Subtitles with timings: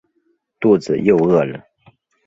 [0.59, 1.61] 肚子又饿了